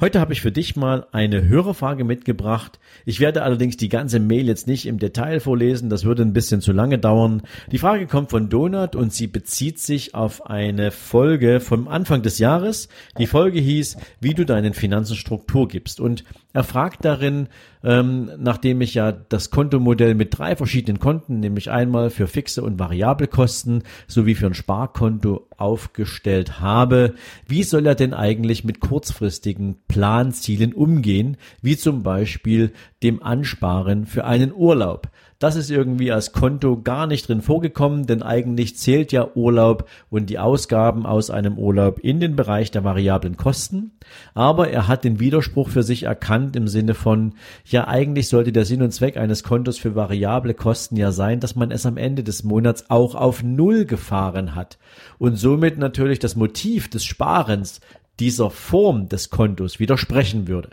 [0.00, 2.80] Heute habe ich für dich mal eine Hörerfrage mitgebracht.
[3.04, 6.60] Ich werde allerdings die ganze Mail jetzt nicht im Detail vorlesen, das würde ein bisschen
[6.60, 7.42] zu lange dauern.
[7.70, 12.38] Die Frage kommt von Donut und sie bezieht sich auf eine Folge vom Anfang des
[12.38, 12.88] Jahres.
[13.18, 16.00] Die Folge hieß, wie du deinen Finanzen Struktur gibst.
[16.00, 17.48] Und er fragt darin,
[17.84, 22.78] ähm, nachdem ich ja das Kontomodell mit drei verschiedenen Konten, nämlich einmal für fixe und
[22.78, 27.14] variable Kosten sowie für ein Sparkonto aufgestellt habe,
[27.46, 34.24] wie soll er denn eigentlich mit kurzfristigen Planzielen umgehen, wie zum Beispiel dem Ansparen für
[34.24, 35.10] einen Urlaub.
[35.38, 40.30] Das ist irgendwie als Konto gar nicht drin vorgekommen, denn eigentlich zählt ja Urlaub und
[40.30, 43.90] die Ausgaben aus einem Urlaub in den Bereich der variablen Kosten.
[44.34, 47.34] Aber er hat den Widerspruch für sich erkannt im Sinne von,
[47.64, 51.56] ja eigentlich sollte der Sinn und Zweck eines Kontos für variable Kosten ja sein, dass
[51.56, 54.78] man es am Ende des Monats auch auf Null gefahren hat
[55.18, 57.80] und somit natürlich das Motiv des Sparens
[58.20, 60.70] dieser Form des Kontos widersprechen würde.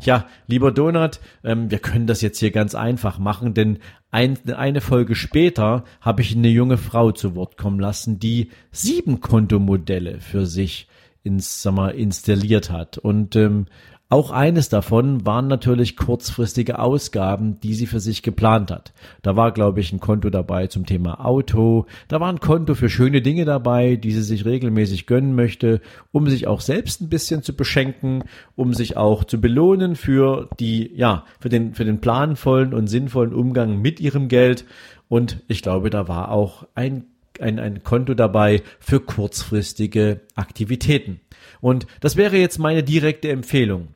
[0.00, 3.78] Ja, lieber Donat, ähm, wir können das jetzt hier ganz einfach machen, denn
[4.10, 9.20] ein, eine Folge später habe ich eine junge Frau zu Wort kommen lassen, die sieben
[9.20, 10.88] Kontomodelle für sich
[11.24, 12.96] ins, sag mal, installiert hat.
[12.96, 13.66] Und ähm,
[14.10, 18.94] auch eines davon waren natürlich kurzfristige Ausgaben, die sie für sich geplant hat.
[19.20, 21.84] Da war, glaube ich, ein Konto dabei zum Thema Auto.
[22.08, 26.26] Da war ein Konto für schöne Dinge dabei, die sie sich regelmäßig gönnen möchte, um
[26.26, 28.24] sich auch selbst ein bisschen zu beschenken,
[28.56, 33.34] um sich auch zu belohnen für die, ja, für den, für den planvollen und sinnvollen
[33.34, 34.64] Umgang mit ihrem Geld.
[35.08, 37.04] Und ich glaube, da war auch ein
[37.40, 41.20] ein, ein Konto dabei für kurzfristige Aktivitäten.
[41.60, 43.94] Und das wäre jetzt meine direkte Empfehlung.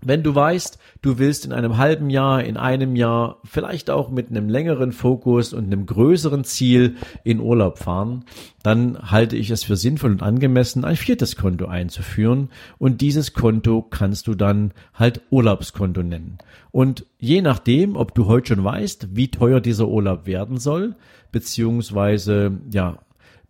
[0.00, 4.30] Wenn du weißt, du willst in einem halben Jahr, in einem Jahr, vielleicht auch mit
[4.30, 8.24] einem längeren Fokus und einem größeren Ziel in Urlaub fahren,
[8.62, 12.50] dann halte ich es für sinnvoll und angemessen, ein viertes Konto einzuführen.
[12.78, 16.38] Und dieses Konto kannst du dann halt Urlaubskonto nennen.
[16.70, 20.94] Und je nachdem, ob du heute schon weißt, wie teuer dieser Urlaub werden soll,
[21.32, 22.98] beziehungsweise, ja,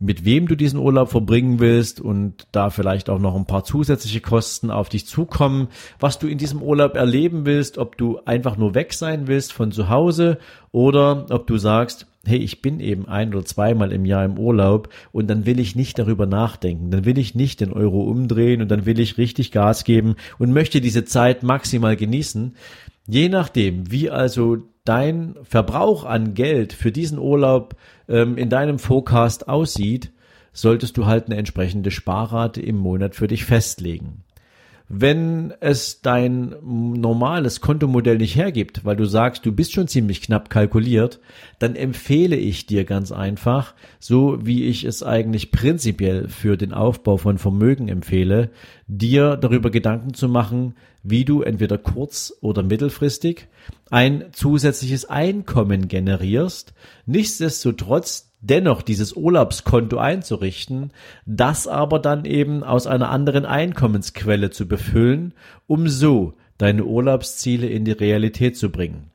[0.00, 4.20] mit wem du diesen Urlaub verbringen willst und da vielleicht auch noch ein paar zusätzliche
[4.20, 8.74] Kosten auf dich zukommen, was du in diesem Urlaub erleben willst, ob du einfach nur
[8.74, 10.38] weg sein willst von zu Hause
[10.70, 14.90] oder ob du sagst, hey, ich bin eben ein oder zweimal im Jahr im Urlaub
[15.10, 18.70] und dann will ich nicht darüber nachdenken, dann will ich nicht den Euro umdrehen und
[18.70, 22.54] dann will ich richtig Gas geben und möchte diese Zeit maximal genießen.
[23.08, 27.76] Je nachdem, wie also dein Verbrauch an Geld für diesen Urlaub
[28.08, 30.10] ähm, in deinem Forecast aussieht,
[30.52, 34.24] solltest du halt eine entsprechende Sparrate im Monat für dich festlegen.
[34.90, 40.48] Wenn es dein normales Kontomodell nicht hergibt, weil du sagst, du bist schon ziemlich knapp
[40.48, 41.20] kalkuliert,
[41.58, 47.18] dann empfehle ich dir ganz einfach, so wie ich es eigentlich prinzipiell für den Aufbau
[47.18, 48.50] von Vermögen empfehle,
[48.86, 50.74] dir darüber Gedanken zu machen,
[51.10, 53.46] wie du entweder kurz- oder mittelfristig
[53.90, 56.74] ein zusätzliches Einkommen generierst,
[57.06, 60.92] nichtsdestotrotz dennoch dieses Urlaubskonto einzurichten,
[61.26, 65.34] das aber dann eben aus einer anderen Einkommensquelle zu befüllen,
[65.66, 69.10] um so deine Urlaubsziele in die Realität zu bringen.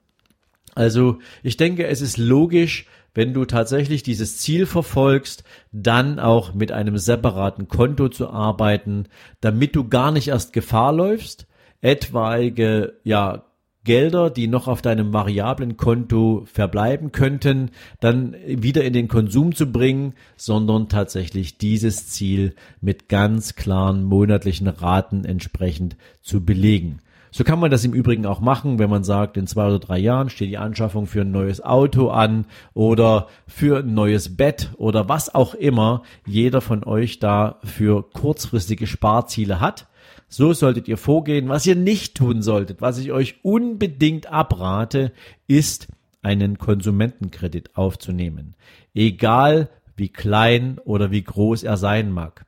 [0.76, 6.72] Also ich denke, es ist logisch, wenn du tatsächlich dieses Ziel verfolgst, dann auch mit
[6.72, 9.06] einem separaten Konto zu arbeiten,
[9.40, 11.46] damit du gar nicht erst Gefahr läufst,
[11.84, 13.44] etwaige ja
[13.84, 19.72] Gelder, die noch auf deinem variablen Konto verbleiben könnten, dann wieder in den Konsum zu
[19.72, 27.00] bringen, sondern tatsächlich dieses Ziel mit ganz klaren monatlichen Raten entsprechend zu belegen.
[27.32, 29.98] So kann man das im Übrigen auch machen, wenn man sagt, in zwei oder drei
[29.98, 35.10] Jahren steht die Anschaffung für ein neues Auto an oder für ein neues Bett oder
[35.10, 39.88] was auch immer jeder von euch da für kurzfristige Sparziele hat
[40.34, 41.48] so solltet ihr vorgehen.
[41.48, 45.12] Was ihr nicht tun solltet, was ich euch unbedingt abrate,
[45.48, 45.88] ist
[46.24, 48.56] einen Konsumentenkredit aufzunehmen.
[48.96, 52.46] Egal wie klein oder wie groß er sein mag.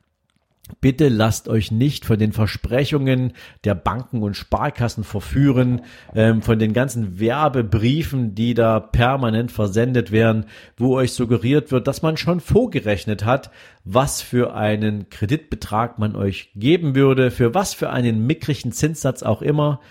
[0.81, 3.33] Bitte lasst euch nicht von den Versprechungen
[3.63, 5.81] der Banken und Sparkassen verführen,
[6.15, 10.45] ähm, von den ganzen Werbebriefen, die da permanent versendet werden,
[10.75, 13.51] wo euch suggeriert wird, dass man schon vorgerechnet hat,
[13.83, 19.43] was für einen Kreditbetrag man euch geben würde, für was für einen mickrigen Zinssatz auch
[19.43, 19.81] immer.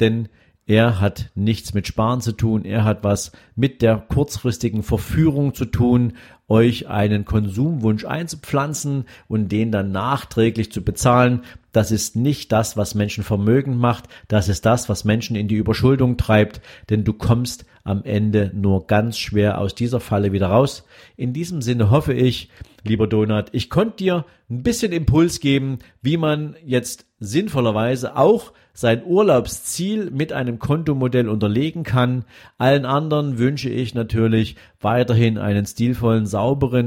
[0.00, 0.28] Denn
[0.64, 5.66] er hat nichts mit Sparen zu tun, er hat was mit der kurzfristigen Verführung zu
[5.66, 6.14] tun,
[6.52, 11.44] euch einen Konsumwunsch einzupflanzen und den dann nachträglich zu bezahlen.
[11.72, 15.56] Das ist nicht das, was Menschen vermögend macht, das ist das, was Menschen in die
[15.56, 16.60] Überschuldung treibt,
[16.90, 20.84] denn du kommst am Ende nur ganz schwer aus dieser Falle wieder raus.
[21.16, 22.50] In diesem Sinne hoffe ich,
[22.84, 29.02] lieber Donat, ich konnte dir ein bisschen Impuls geben, wie man jetzt sinnvollerweise auch sein
[29.04, 32.24] Urlaubsziel mit einem Kontomodell unterlegen kann.
[32.58, 36.41] Allen anderen wünsche ich natürlich weiterhin einen stilvollen, sauberen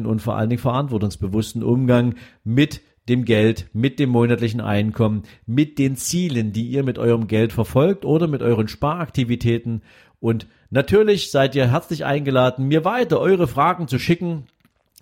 [0.05, 5.95] und vor allen Dingen verantwortungsbewussten Umgang mit dem Geld, mit dem monatlichen Einkommen, mit den
[5.95, 9.81] Zielen, die ihr mit eurem Geld verfolgt oder mit euren Sparaktivitäten.
[10.19, 14.47] Und natürlich seid ihr herzlich eingeladen, mir weiter eure Fragen zu schicken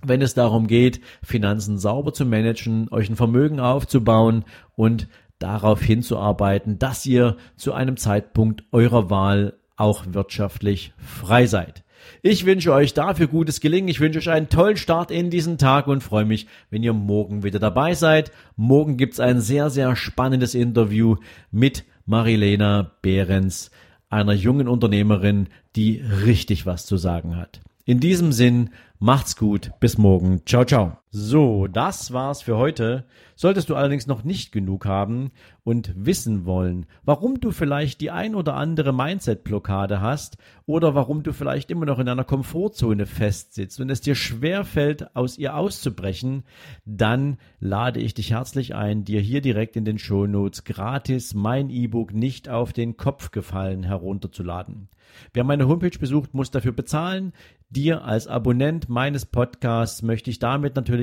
[0.05, 4.44] wenn es darum geht, Finanzen sauber zu managen, euch ein Vermögen aufzubauen
[4.75, 5.07] und
[5.39, 11.82] darauf hinzuarbeiten, dass ihr zu einem Zeitpunkt eurer Wahl auch wirtschaftlich frei seid.
[12.21, 13.89] Ich wünsche euch dafür gutes Gelingen.
[13.89, 17.44] Ich wünsche euch einen tollen Start in diesen Tag und freue mich, wenn ihr morgen
[17.44, 18.31] wieder dabei seid.
[18.55, 21.17] Morgen gibt's ein sehr, sehr spannendes Interview
[21.51, 23.71] mit Marilena Behrens,
[24.09, 27.61] einer jungen Unternehmerin, die richtig was zu sagen hat.
[27.85, 30.41] In diesem Sinn, macht's gut, bis morgen.
[30.45, 31.02] Ciao, ciao.
[31.15, 33.06] So, das war's für heute.
[33.36, 35.30] Solltest du allerdings noch nicht genug haben
[35.63, 41.31] und wissen wollen, warum du vielleicht die ein oder andere Mindset-Blockade hast oder warum du
[41.31, 46.45] vielleicht immer noch in einer Komfortzone festsitzt und es dir schwer fällt, aus ihr auszubrechen,
[46.83, 52.12] dann lade ich dich herzlich ein, dir hier direkt in den Shownotes gratis mein E-Book
[52.12, 54.89] nicht auf den Kopf gefallen herunterzuladen.
[55.33, 57.33] Wer meine Homepage besucht, muss dafür bezahlen.
[57.69, 61.02] Dir als Abonnent meines Podcasts möchte ich damit natürlich